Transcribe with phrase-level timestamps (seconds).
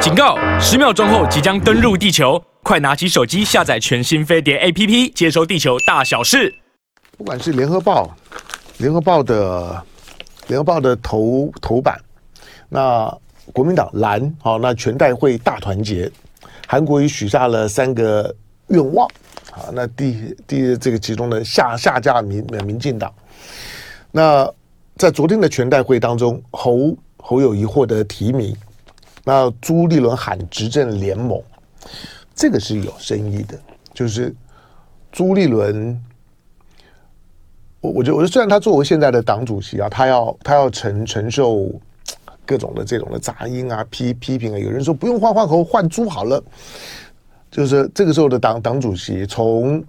[0.00, 0.38] 警告！
[0.60, 6.54] 十秒钟后即将登陆地球，快拿起手机下载全新飞碟 APP，接收地球大小事。
[7.16, 8.16] 不管是联合报、
[8.76, 9.82] 联合报的
[10.46, 12.00] 联合报的头头版，
[12.68, 13.12] 那
[13.52, 16.08] 国民党蓝好，那全代会大团结，
[16.68, 18.32] 韩国瑜许下了三个
[18.68, 19.08] 愿望，
[19.50, 23.12] 好，那第第这个其中的下下架民民进党。
[24.12, 24.48] 那
[24.96, 28.56] 在昨天的全代会当中，侯侯友宜获得提名。
[29.28, 31.38] 那朱立伦喊执政联盟，
[32.34, 33.60] 这个是有深意的。
[33.92, 34.34] 就是
[35.12, 36.02] 朱立伦，
[37.82, 41.70] 我我觉得，我觉得虽然他作为现在的党主席啊，他要他要承承受
[42.46, 46.42] 各种的这种的杂音啊、批批评啊，有人说不用换换侯，换朱好了。
[47.50, 49.84] 就是这个时候的党党主席从。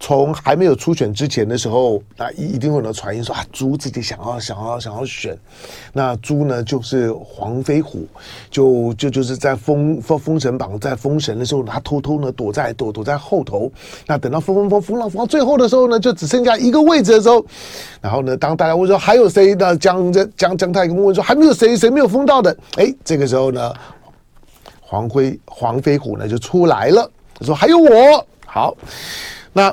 [0.00, 5.38] 从还没有初选之前的时候，那，一一定会有传言说啊，朱自己想要想要想要选，
[5.94, 8.06] 那朱呢就是黄飞虎，
[8.50, 13.70] 就就就是在封封封神榜在封神的时候，他偷偷呢躲在躲躲在后头，
[14.06, 17.42] 那等到封封封封到封到最后的时候呢，就只剩下一个位置的时候，
[18.02, 19.74] 然后呢，当大家问说还有谁呢？
[19.78, 23.72] 江江江江太公问说还没有谁谁没有封到的，哎，这个时候呢，
[24.80, 28.76] 黄飞黄飞虎呢就出来了，他说还有我，好。
[29.56, 29.72] 那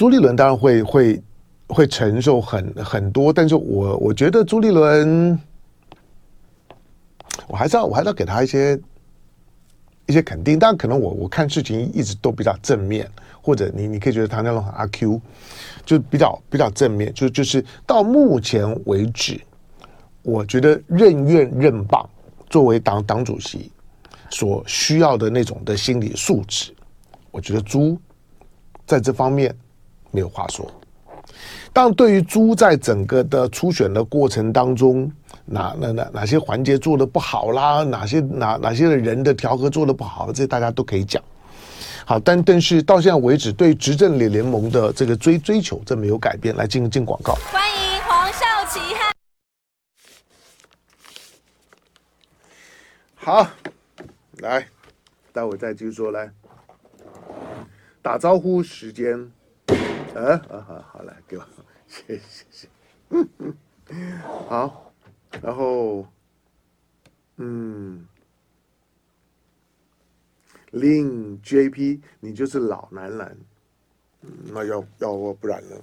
[0.00, 1.22] 朱立伦当然会会
[1.68, 5.38] 会承受很很多，但是我我觉得朱立伦，
[7.46, 8.80] 我还是要我还是要给他一些
[10.06, 10.58] 一些肯定。
[10.58, 13.06] 但可能我我看事情一直都比较正面，
[13.42, 15.20] 或者你你可以觉得唐家龙很阿 Q，
[15.84, 17.12] 就比较比较正面。
[17.12, 19.38] 就就是到目前为止，
[20.22, 22.08] 我觉得任怨任棒
[22.48, 23.70] 作为党党主席
[24.30, 26.72] 所需要的那种的心理素质，
[27.30, 28.00] 我觉得朱。
[28.86, 29.54] 在这方面
[30.10, 30.70] 没有话说，
[31.72, 35.10] 但对于猪在整个的初选的过程当中，
[35.44, 41.22] 哪哪哪哪些环节做的不好啦，哪些哪哪些的人的调和做的不好，这大家都可以讲。
[42.04, 46.56] 好，但但是到现在为止，对执政联联盟的这个追追求，这没有改变。
[46.56, 49.12] 来进进广告，欢迎黄少奇和
[53.14, 53.48] 好，
[54.38, 54.66] 来，
[55.32, 56.28] 待会再继续说来。
[58.02, 59.30] 打招呼时间，
[60.14, 61.46] 呃、啊，好好好，来给我，
[61.86, 62.68] 谢谢谢谢，
[63.10, 63.54] 嗯嗯，
[64.48, 64.92] 好，
[65.40, 66.06] 然后，
[67.36, 68.06] 嗯，
[70.72, 73.38] 林 JP，你就是老男人，
[74.46, 75.76] 那要要我不然呢？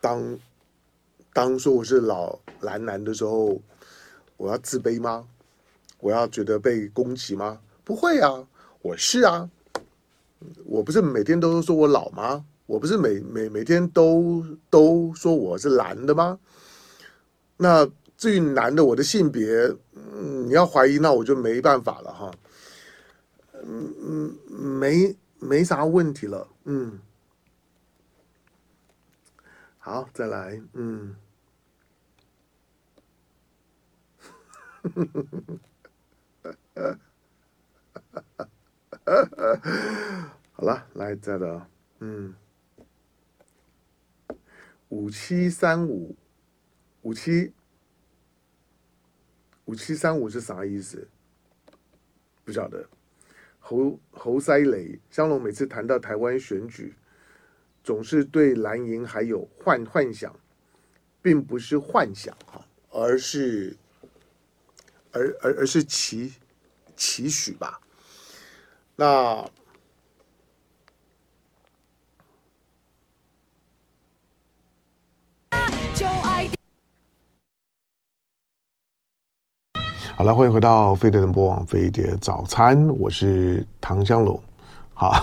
[0.00, 0.38] 当
[1.32, 3.60] 当说我是老男男的时候，
[4.36, 5.26] 我要自卑吗？
[6.00, 7.60] 我要觉得被攻击吗？
[7.84, 8.46] 不会啊，
[8.82, 9.50] 我是啊。
[10.66, 12.44] 我不是每天都说我老吗？
[12.72, 16.40] 我不是每每每天都都说我是男的吗？
[17.58, 19.70] 那至于男的，我的性别，
[20.46, 22.30] 你要怀疑，那我就没办法了哈。
[23.62, 24.34] 嗯嗯，
[24.78, 26.48] 没没啥问题了。
[26.64, 26.98] 嗯，
[29.78, 30.58] 好，再来。
[30.72, 31.14] 嗯，
[40.52, 41.66] 好了，来再的，
[42.00, 42.34] 嗯，
[44.92, 46.14] 五七三五，
[47.00, 47.50] 五七，
[49.64, 51.08] 五七三五是啥意思？
[52.44, 52.86] 不晓得。
[53.58, 56.94] 侯侯赛雷，香龙每次谈到台湾选举，
[57.82, 60.38] 总是对蓝营还有幻幻想，
[61.22, 63.74] 并不是幻想哈，而是，
[65.10, 66.34] 而而而是期
[66.94, 67.80] 期许吧。
[68.94, 69.50] 那
[80.14, 84.38] 好了，欢迎回到飞碟的播网飞碟早餐，我是唐香龙。
[84.92, 85.14] 好，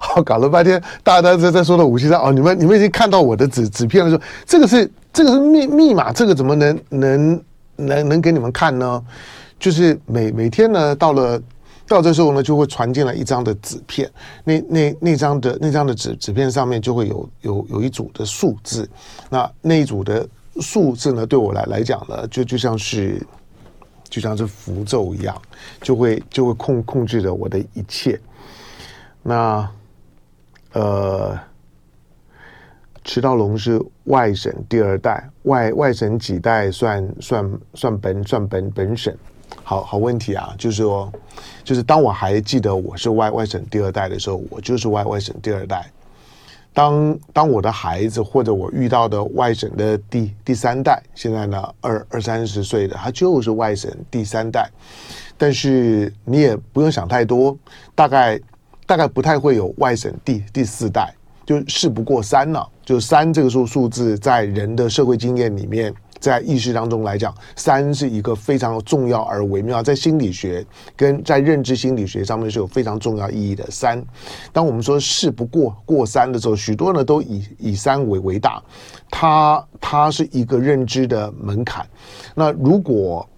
[0.00, 7.44] 好，搞了半天，大家在在说的武器上哦，你们你们已经看到我的纸纸片了，说这个是这个是密密码，这个怎么能能
[7.76, 9.04] 能能给你们看呢？
[9.60, 11.40] 就是每每天呢，到了
[11.86, 14.10] 到这时候呢，就会传进来一张的纸片，
[14.44, 18.88] 那那那张的那张的纸纸片上面就会有有有一组的数字，
[19.28, 20.26] 那那一组的
[20.60, 23.20] 数字呢，对我来来讲呢，就就像是
[24.04, 25.40] 就像是符咒一样，
[25.80, 28.20] 就会就会控控制着我的一切。
[29.22, 29.68] 那
[30.72, 31.38] 呃，
[33.04, 39.14] 池道龙是外省第二代，外外省几代算算算本算本本省。
[39.62, 41.10] 好好问题啊，就是说，
[41.64, 45.90] 就是当我还记得我是外外省第二代的时候，我就是外外省第二代。
[46.76, 54.70] 当当我的孩子或者我遇到的外省的第第三代，现在呢二二三十岁的，他就是外省第三代，
[55.38, 57.56] 但是你也不用想太多，
[57.94, 58.38] 大概
[58.84, 61.14] 大概不太会有外省第第四代，
[61.46, 65.90] 就事不过三了，就三这个数数字在人的社会经验里面。
[66.18, 70.64] 在意识当中来讲，三是一个非常重要而微妙，在心理学
[70.96, 73.64] 跟在认知心理学上面是有非常重要意义的。
[73.70, 74.02] 三，
[74.52, 78.62] 当我们说事不过过三的时候，许多人都以以三为为大，
[79.10, 81.86] 它它是一个认知的门槛。
[82.34, 83.28] 那如果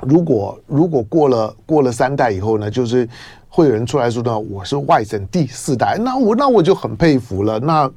[0.00, 3.08] 如果如果过了过了三代以后呢，就是
[3.48, 7.58] 会有人出来说呢，我是外省第四代，那我那我就很佩服了。
[7.58, 7.90] 那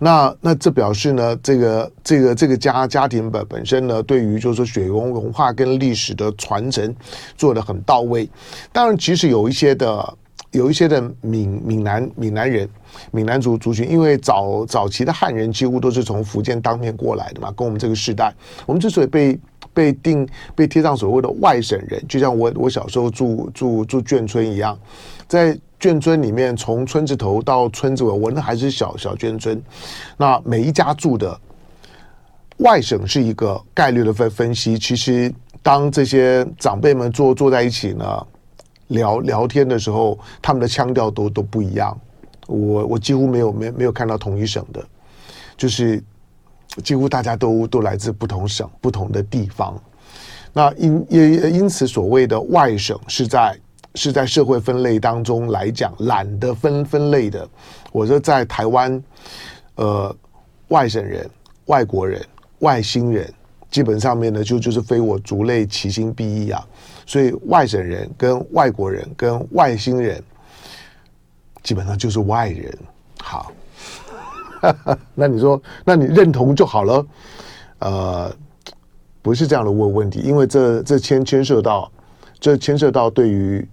[0.00, 6.94] 那那这表示呢，这个这个这个家家庭本本身呢，对于就是说血缘文化跟历史的传承
[7.36, 8.30] 做得很到位。
[8.72, 10.14] 当然，其实有一些的
[10.52, 12.68] 有一些的闽闽南闽南人
[13.10, 18.32] 闽南族族群，因为早早期的汉人几乎都是从福建当面过来的嘛，跟我们这个世代，
[18.66, 19.36] 我们之所以被
[19.74, 24.78] 被定被贴上所谓的外省人，就像我我小时候住住住眷村一样，
[25.26, 25.58] 在。
[25.80, 29.62] 眷村里面，从村子头到村子尾，我那还是小小眷村。
[30.16, 31.38] 那每一家住的
[32.58, 34.76] 外省是一个概率的分分析。
[34.76, 35.32] 其实，
[35.62, 38.26] 当这些长辈们坐坐在一起呢，
[38.88, 41.96] 聊聊天的时候，他们的腔调都都不一样。
[42.48, 44.84] 我我几乎没有没没有看到同一省的，
[45.56, 46.02] 就是
[46.82, 49.80] 几乎大家都都来自不同省、不同的地方。
[50.52, 53.56] 那因也因此，所谓的外省是在。
[53.98, 57.46] 是在社会分类当中来讲，懒得分分类的。
[57.90, 59.02] 我说在台湾，
[59.74, 60.14] 呃，
[60.68, 61.28] 外省人、
[61.66, 62.24] 外国人、
[62.60, 63.28] 外星人，
[63.72, 66.64] 基本上面呢，就就是非我族类，其心必异啊。
[67.06, 70.22] 所以外省人跟外国人跟外星人，
[71.64, 72.78] 基本上就是外人。
[73.18, 73.50] 好，
[75.12, 77.04] 那你说，那你认同就好了。
[77.80, 78.32] 呃，
[79.22, 81.90] 不是这样的问问题，因为这这牵牵涉到，
[82.38, 83.68] 这牵涉到对于。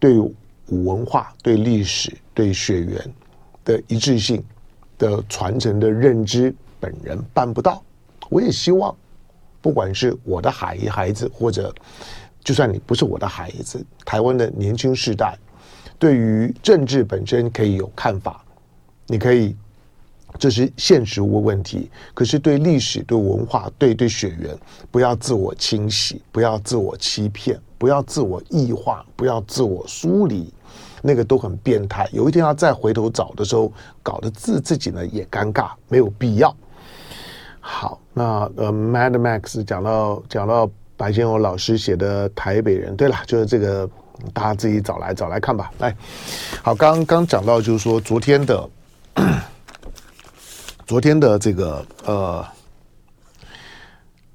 [0.00, 0.18] 对
[0.66, 3.14] 文化、对历史、对血缘
[3.64, 4.42] 的一致性
[4.98, 7.80] 的传承的认知，本人办不到。
[8.28, 8.96] 我也希望，
[9.60, 11.74] 不管是我的孩孩子，或者
[12.42, 15.36] 就算你不是我的孩子，台湾的年轻世代，
[15.98, 18.44] 对于政治本身可以有看法，
[19.06, 19.56] 你可以，
[20.38, 21.90] 这是现实无问题。
[22.14, 24.56] 可是对历史、对文化、对对血缘，
[24.90, 27.60] 不要自我清洗，不要自我欺骗。
[27.80, 30.52] 不要自我异化，不要自我疏离，
[31.00, 32.06] 那个都很变态。
[32.12, 33.72] 有一天要再回头找的时候，
[34.02, 36.54] 搞得自自己呢也尴尬，没有必要。
[37.58, 38.22] 好，那
[38.56, 43.88] 呃，Mad Max 讲到讲到白先勇老师写的《台北人》，对了，就是这个，
[44.34, 45.72] 大家自己找来找来看吧。
[45.78, 45.96] 来，
[46.62, 48.68] 好，刚刚讲到就是说昨天的
[50.86, 52.44] 昨天的这个呃，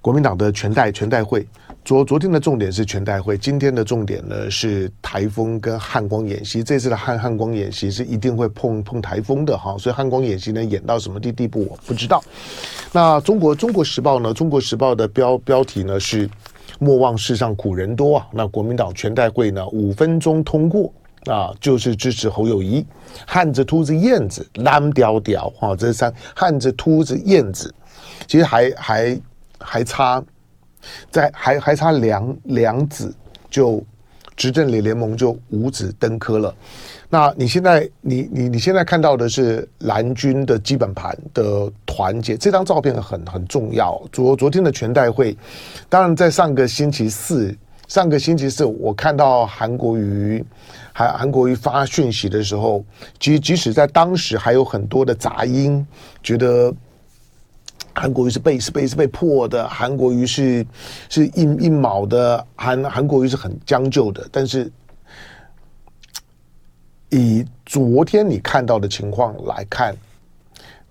[0.01, 1.47] 国民党的全代全代会。
[1.85, 6.63] 昨昨天的重点是全代会，今天的重点呢是台风跟汉光演习。
[6.63, 12.23] 这次的汉汉光演习是一定会碰碰台风的哈，所以汉光演习呢演到什么地地步我不知道。
[12.91, 14.33] 那中国中国时报呢？
[14.33, 16.27] 中国时报的标标题呢是
[16.79, 18.27] “莫忘世上苦人多啊”。
[18.33, 20.91] 那国民党全代会呢五分钟通过
[21.25, 22.83] 啊，就是支持侯友谊。
[23.27, 27.71] 汉子、秃子、燕子，蓝调调哈，这三汉子、秃子、燕子，
[28.25, 29.21] 其实还还
[29.59, 30.23] 还差。
[31.09, 33.13] 在还还差两两子，
[33.49, 33.83] 就
[34.35, 36.53] 执政联联盟就五子登科了。
[37.09, 44.01] 那你现在你你你现在看到的是蓝军的基本盘的团结，这张照片很很重要。
[44.11, 45.37] 昨昨天的全代会，
[45.87, 47.55] 当然在上个星期四，
[47.87, 50.43] 上个星期四我看到韩国瑜
[50.91, 52.83] 韩韩国瑜发讯息的时候，
[53.19, 55.85] 即即使在当时还有很多的杂音，
[56.21, 56.73] 觉得。
[57.97, 60.65] 韩国瑜是被是被是被迫的，韩国瑜是
[61.07, 64.27] 是硬硬卯的，韩韩国瑜是很将就的。
[64.29, 64.69] 但是
[67.09, 69.95] 以昨天你看到的情况来看，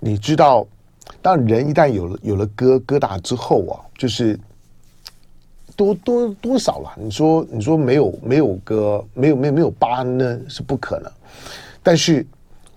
[0.00, 0.66] 你知道，
[1.20, 4.40] 当人一旦有了有了疙疙瘩之后啊，就是
[5.76, 6.90] 多多多少了。
[6.96, 11.12] 你说你说没有没有个没有没有没有疤呢，是不可能。
[11.82, 12.26] 但是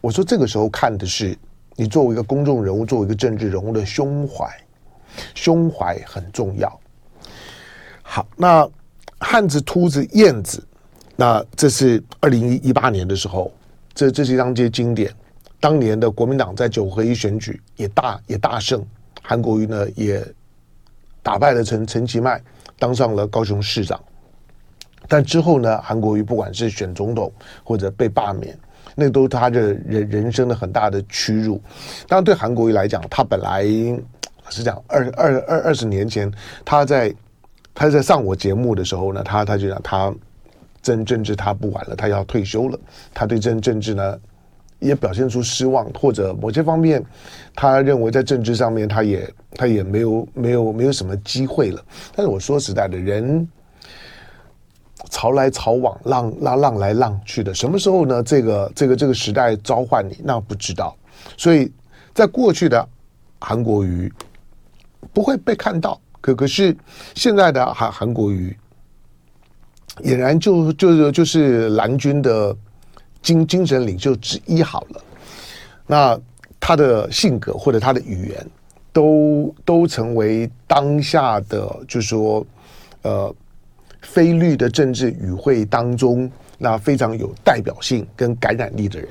[0.01, 1.37] 我说这个时候看的是。
[1.79, 4.49] 你作为一个公众人物，作为一个政治人物的胸怀，
[5.35, 6.79] 胸怀很重要。
[8.01, 8.67] 好，那
[9.19, 10.65] 汉子、秃子、燕子，
[11.15, 13.53] 那这是二零一八年的时候，
[13.93, 15.13] 这这是一张这些经典。
[15.59, 18.83] 当年的国民党在九合一选举也大也大胜，
[19.21, 20.25] 韩国瑜呢也
[21.21, 22.41] 打败了陈陈其迈，
[22.79, 24.03] 当上了高雄市长。
[25.07, 27.31] 但之后呢，韩国瑜不管是选总统
[27.63, 28.57] 或者被罢免。
[28.99, 31.61] 那都是他的人人生的很大的屈辱。
[32.07, 33.63] 当然，对韩国瑜来讲，他本来
[34.49, 36.31] 是讲二二二二十年前，
[36.65, 37.13] 他在
[37.75, 40.11] 他在上我节目的时候呢，他他就讲他
[40.81, 42.79] 政政治他不玩了，他要退休了。
[43.13, 44.19] 他对政政治呢
[44.79, 47.05] 也表现出失望，或者某些方面，
[47.53, 51.79] 他认为在政治上面他也他也没有没有没有什么机会了。
[52.15, 53.47] 但是我说实在的，人。
[55.09, 58.21] 潮来潮往，浪浪浪来浪去的，什么时候呢？
[58.23, 60.95] 这个这个这个时代召唤你，那不知道。
[61.37, 61.71] 所以
[62.13, 62.87] 在过去的
[63.39, 64.11] 韩国瑜
[65.13, 66.75] 不会被看到，可可是
[67.15, 68.55] 现在的韩韩国瑜
[70.03, 72.55] 俨然就就是就是蓝军的
[73.21, 75.01] 精精神领袖之一好了。
[75.85, 76.19] 那
[76.59, 78.47] 他的性格或者他的语言，
[78.91, 82.45] 都都成为当下的，就说，
[83.03, 83.33] 呃。
[84.01, 89.07] 非绿的政治与会当中，那非常有代表性跟感染力的人。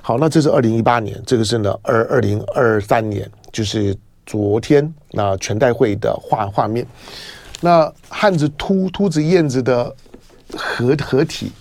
[0.00, 6.86] 好，那这是二零一八年，这个是呢二二零二三年，就是昨天那全代会的画画面。
[7.60, 9.94] 那汉子秃秃子燕子的
[10.56, 11.52] 合合体，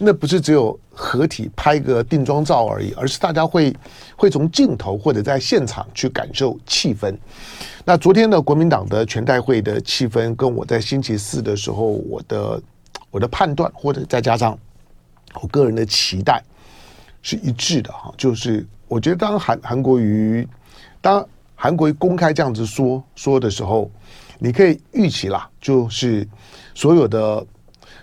[0.00, 3.74] 那不是只有合体拍个定妆照而已，而是大家会
[4.16, 7.12] 会从镜头或者在现场去感受气氛。
[7.84, 12.62] 那昨天的国民党的全代会的气氛，跟我在星期四的时候我的
[13.10, 14.56] 我的判断，或者再加上
[15.40, 16.40] 我个人的期待
[17.20, 18.14] 是一致的哈。
[18.16, 20.46] 就是我觉得当韩韩国瑜
[21.00, 21.26] 当
[21.56, 23.90] 韩国瑜公开这样子说说的时候，
[24.38, 26.24] 你可以预期啦，就是
[26.72, 27.44] 所有的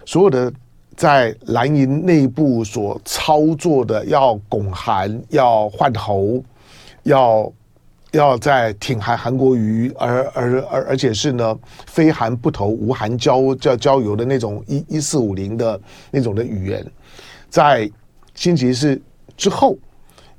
[0.06, 0.52] 所有的
[0.96, 6.44] 在蓝营内部所操作的要拱韩、要换候、
[7.04, 7.52] 要。
[8.12, 11.54] 要在挺韩韩国瑜，而而而而且是呢，
[11.86, 15.78] 非韩不投，无韩交交交友的那种一一四五零的
[16.12, 16.86] 那种的语言，
[17.50, 17.92] 在
[18.34, 19.02] 星期四
[19.36, 19.78] 之后，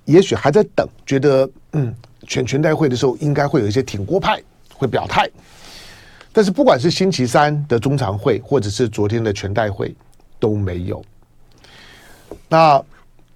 [0.06, 1.94] 也许还在等，觉得嗯，
[2.26, 4.40] 全全代会的时候应该会有一些挺郭派
[4.72, 5.28] 会表态，
[6.32, 9.94] 但是不管是星期三的中常会，或者是昨天的全代会
[10.38, 11.05] 都没有，
[12.49, 12.83] 那。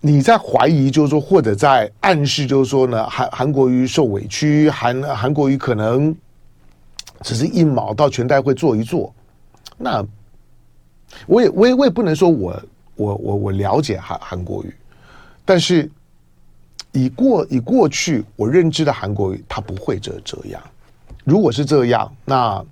[0.02, 6.16] 你在怀疑，就是说，或者在暗示，就是说呢，韩韩国瑜受委屈，韩韩国瑜可能
[7.20, 9.12] 只是一毛到全代会坐一坐。
[9.76, 10.02] 那
[11.26, 12.62] 我也我也我也不能说我
[12.96, 14.74] 我我我了解韩韩国瑜，
[15.44, 15.90] 但是
[16.92, 20.62] 以过以过去我认知的韩国瑜，他不会这这样。
[21.24, 22.64] 如果是这样，那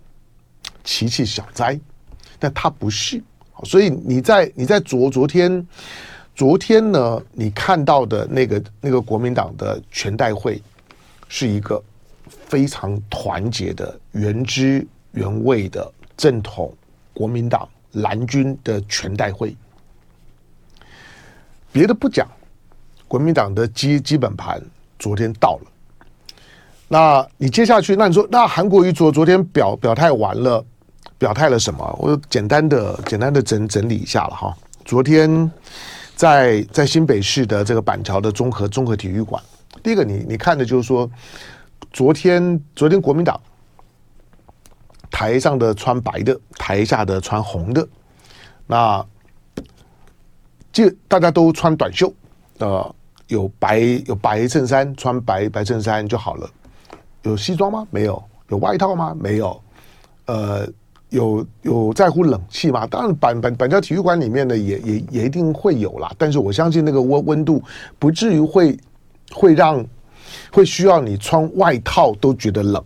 [0.83, 1.79] 奇奇小灾，
[2.39, 3.23] 但他不是。
[3.65, 5.67] 所以你在你在昨昨天。
[6.35, 10.63] 昨天呢，你看到的那个那个国民党的全代会，
[11.27, 11.83] 是一个
[12.47, 16.73] 非常团结的、原汁原味的正统
[17.13, 19.57] 国民党蓝军的全代会。
[21.73, 22.29] 别的不讲，
[23.09, 24.63] 国民党的基基本盘
[24.97, 25.71] 昨天到了。
[26.87, 30.65] 那你接下去，那你说，那韩国瑜昨昨天表表态完了，
[31.19, 31.97] 表态了什么？
[31.99, 34.57] 我简单的简单的整整理一下了哈。
[34.85, 35.51] 昨天。
[36.19, 39.41] 在在新北市的这个板桥的综合综合体育馆，
[39.85, 41.09] 第一个你你看的就是说，
[41.93, 43.41] 昨天昨天国民党
[45.13, 47.87] 台上的穿白的，台下的穿红的，
[48.67, 49.07] 那
[50.73, 52.13] 就大家都穿短袖，
[52.59, 52.93] 呃，
[53.29, 56.51] 有白有白衬衫，穿白白衬衫就好了。
[57.23, 57.87] 有西装吗？
[57.93, 58.21] 没有。
[58.49, 59.17] 有外套吗？
[59.21, 59.63] 没有。
[60.27, 60.69] 呃。
[61.11, 62.87] 有有在乎冷气吗？
[62.87, 66.13] 当然板板板桥体育馆里面呢，也也也一定会有啦。
[66.19, 67.63] 但是我相信那个温温度
[67.99, 68.79] 不至于会
[69.33, 69.85] 会让
[70.53, 72.83] 会需要你穿外套都觉得冷。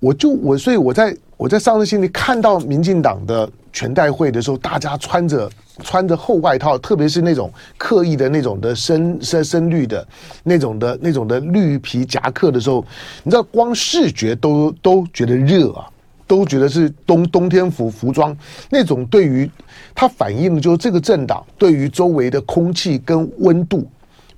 [0.00, 5.50] 我就我所以我在我在上次星期看到民进党的全代会的时候，大家穿着
[5.82, 10.06] 穿着厚外套，特别是那种刻意的那种的深深深绿的
[10.44, 12.84] 那种的那种的绿皮夹克的时候，
[13.24, 15.88] 你知道光视觉都都觉得热啊。
[16.28, 18.36] 都觉得是冬冬天服服装
[18.70, 19.50] 那种，对于
[19.94, 23.88] 它反映的就是这个政党对于周围的空气跟温度，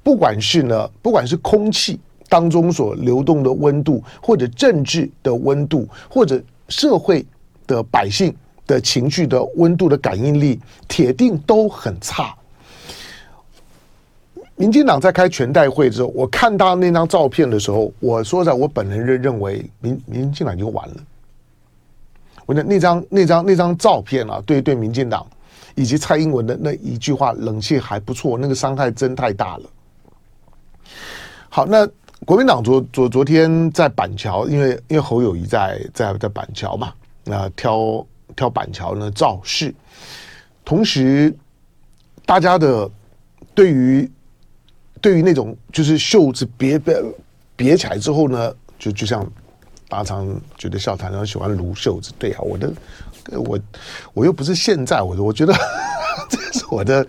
[0.02, 7.26] 不管是呢，不管是空气当中所流动的温度，或者政治的温度，或者社会
[7.66, 8.32] 的百姓
[8.66, 12.34] 的情绪的温度的感应力，铁定都很差。
[14.54, 20.96] 民进党在开全代会之后，我看到那张照片的时候，我说在，我本人认认为民民进党就完了。
[22.54, 25.26] 那那张那张那张照片啊，对对，民进党
[25.74, 29.70] 以及蔡英文的那一句话，冷气还不错，那个伤害真太大了。
[31.48, 31.88] 好，那
[32.24, 36.92] 国民党昨昨昨天在板桥，因为因为侯友谊在在在板桥嘛，
[37.24, 39.74] 那挑挑板桥呢造势，
[40.64, 41.34] 同时
[42.26, 42.88] 大家的
[43.54, 44.10] 对于
[45.00, 47.02] 对于那种就是袖子别别
[47.56, 49.26] 别起来之后呢，就就像
[49.90, 52.10] 大常觉得笑谈，然后喜欢撸袖子。
[52.18, 52.72] 对啊，我的
[53.32, 53.58] 我
[54.14, 55.52] 我又不是现在，我我觉得
[56.30, 57.06] 这是我的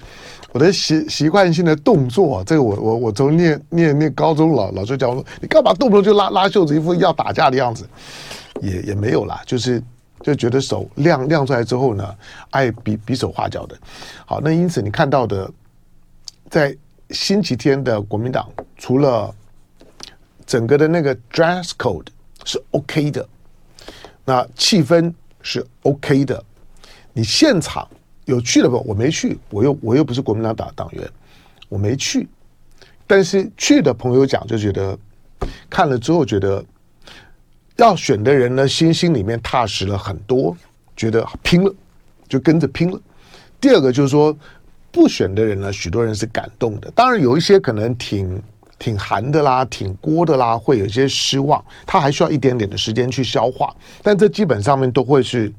[0.51, 2.43] 我的习习惯性的动作。
[2.43, 7.87] 这个我我我从念念念高中老老师讲说，你干嘛动不动就拉拉袖子，一副要打架的样子，
[8.59, 9.81] 也也没有啦，就是
[10.21, 12.13] 就觉得手亮亮出来之后呢，
[12.49, 13.77] 爱比比手画脚的。
[14.25, 15.49] 好，那因此你看到的
[16.49, 16.75] 在。
[17.13, 19.35] 星期天的国民党，除了
[20.45, 22.05] 整个的那个 dress code
[22.45, 23.27] 是 OK 的，
[24.25, 26.43] 那气氛是 OK 的。
[27.13, 27.87] 你现场
[28.25, 28.77] 有去了不？
[28.87, 31.09] 我没去，我又我又不是国民党党党员，
[31.69, 32.27] 我没去。
[33.07, 34.97] 但是去的朋友讲，就觉得
[35.69, 36.63] 看了之后觉得
[37.77, 40.55] 要选的人呢，心心里面踏实了很多，
[40.95, 41.73] 觉得拼了，
[42.27, 42.99] 就跟着拼了。
[43.59, 44.37] 第二个就是说。
[44.93, 46.91] 不选的人呢，许多人是感动的。
[46.91, 48.43] 当然有一些可能挺
[48.81, 51.63] 挺寒的啦，挺锅的啦，会有些失望。
[51.85, 53.71] 他还需要一点点的时间去消化。
[54.01, 55.53] 但这基本上面都会是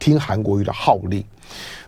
[0.00, 1.24] 听韩国瑜的号令。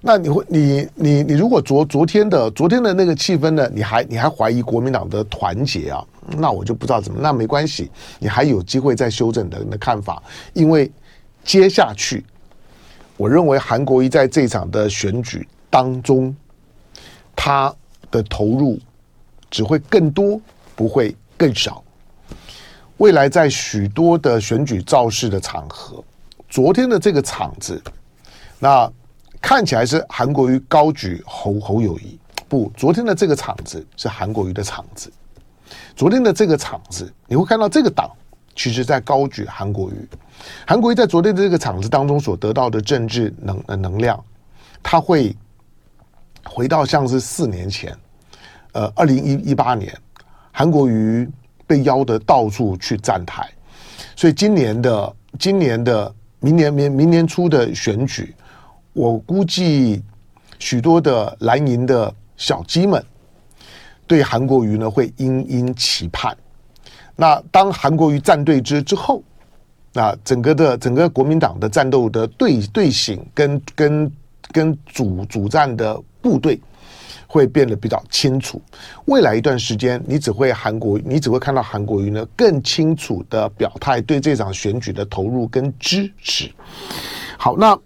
[0.00, 6.06] 那你会，你你你如果昨昨天的昨天的那个气氛呢，你还你还怀疑国民党的团结啊？
[6.38, 7.18] 那我就不知道怎么。
[7.20, 7.90] 那没关系，
[8.20, 10.22] 你还有机会再修正的的看法。
[10.52, 10.88] 因为
[11.42, 12.24] 接下去，
[13.16, 15.44] 我认为韩国瑜在这场的选举。
[15.70, 16.32] 当中，
[17.34, 17.74] 他
[18.12, 18.78] 的投入
[19.54, 20.40] 只会更多，
[20.74, 21.80] 不会更少。
[22.96, 26.02] 未来在许多的选举造势的场合，
[26.48, 27.80] 昨天的这个场子，
[28.58, 28.90] 那
[29.40, 32.18] 看起来是韩国瑜高举侯侯友谊，
[32.48, 35.08] 不，昨天的这个场子是韩国瑜的场子。
[35.94, 38.10] 昨天的这个场子，你会看到这个党
[38.56, 40.08] 其实在高举韩国瑜。
[40.66, 44.20] 韩国瑜在昨天的这个场子当中所得到的政治能能量，
[44.82, 45.32] 他会。
[46.46, 47.96] 回到像是四年前，
[48.74, 49.96] 呃，二零一一八年，
[50.52, 51.26] 韩国瑜
[51.66, 53.48] 被邀的到处去站台，
[54.14, 58.34] 所以今年的今年的明年明明年初的选举，
[58.92, 60.02] 我估计
[60.58, 63.02] 许多的蓝营的小鸡们
[64.06, 66.36] 对韩国瑜呢会殷殷期盼。
[67.16, 69.22] 那当韩国瑜站队之之后，
[69.92, 74.12] 那整个的整个国民党的战斗的队队形跟跟
[74.52, 75.98] 跟主主战的。
[76.24, 76.58] 部队
[77.26, 78.60] 会变得比较清楚。
[79.06, 86.50] 未来一段时间，你只会韩国，你只会看到韩国瑜呢更清楚的表态对这场选举的投入跟支持。
[87.36, 87.78] 好，那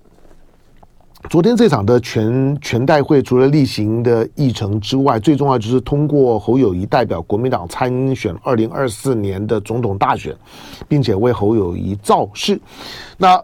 [1.29, 10.35] 昨天这场的全全代会，除了例行的议程之外，最重要就是通过侯友宜代表国民党参选二零二四年的总统大选，
[10.87, 12.59] 并且为侯友宜造势。
[13.17, 13.43] 那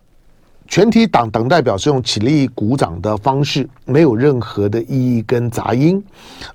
[0.67, 6.03] 全体党党代表是用起立鼓掌的方式，没有任何的异议跟杂音，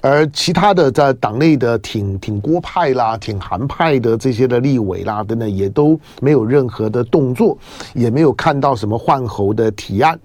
[0.01, 7.57] 而其他的在党内的挺挺郭派啦、挺韩派的这些的立委啦等等，也都没有任何的动作，
[7.93, 10.19] 也没有看到什么换侯的提案。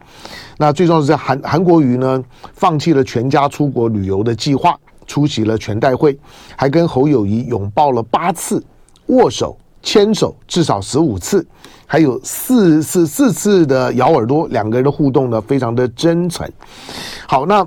[0.56, 6.18] 那最重要是韩韩国瑜呢，放弃了全家出国旅游的计划，出席了全代会，
[6.56, 8.64] 还跟侯友谊拥抱了八次，
[9.06, 9.56] 握手。
[9.84, 11.46] 牵手至少十五次，
[11.86, 16.50] 还有四四四次的咬耳朵，两个人的互动呢，非常的真诚。
[17.28, 17.64] 好，那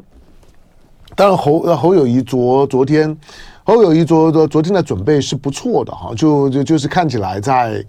[1.15, 3.15] 当然侯侯友谊昨昨天，
[3.63, 7.85] 侯友谊昨昨昨天的准备是不错的哈，就就就是看起来在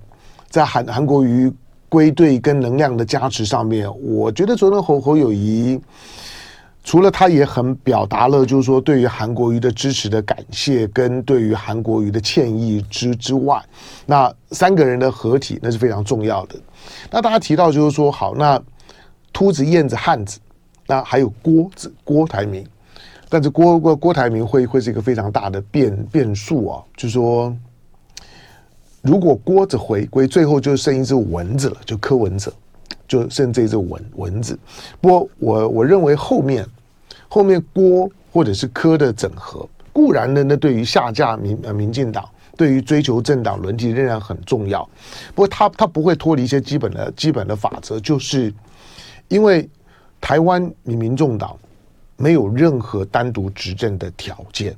[0.49, 1.53] 在韩韩国瑜
[1.89, 5.81] 归队跟能量的加持上面，我觉得昨天侯侯友谊。
[6.89, 13.63] 除了他也很表达了，就是说对于韩国瑜的支持的感谢，跟对于韩国瑜的歉意之之外，
[14.07, 16.59] 那三个人的合体那是非常重要的。
[17.11, 18.59] 那大家提到就是说，好，那
[19.35, 20.41] 秃子、燕子、汉子，
[20.87, 22.67] 那还有郭子郭台铭，
[23.29, 27.55] 但是郭郭郭台铭会会是一个非常大的变变数啊，就是说
[29.03, 32.51] 如果郭子回归，最后就剩一只蚊子了，就柯文哲，
[33.07, 34.59] 就剩这只蚊蚊子。
[35.03, 36.67] 不过我我认为后面。
[37.29, 44.83] 后面郭或者是柯的整合，固然呢，那对于下架民呃民进党，对于追求政党轮替仍然很重要。
[45.35, 48.53] 不过他他不会脱离一些基本的基本的法则，就是
[49.29, 49.69] 因为
[50.21, 51.57] 台湾民民众党
[52.17, 54.77] 没有任何单独执政的条件，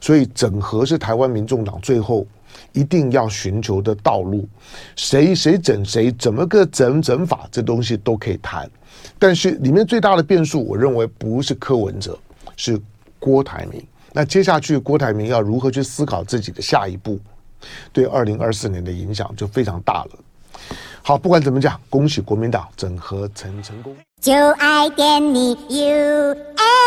[0.00, 2.26] 所以整合是台湾民众党最后
[2.72, 4.48] 一定要寻求的道路。
[4.96, 8.68] 谁谁整谁，怎么个整整法，这东西都可以谈。
[9.18, 12.18] 但是里面最大的变数，我认为不是柯文哲，
[12.56, 12.80] 是
[13.18, 13.82] 郭台铭。
[14.12, 17.18] 那接下去郭台铭要如何去思考自己的下一步，
[17.92, 20.10] 对二零二四年的影响就非常大了。
[21.02, 23.96] 好，不管怎么讲，恭喜国民党整合成成功。
[24.20, 26.77] 就爱点你 UFO